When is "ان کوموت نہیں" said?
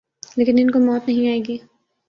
0.57-1.27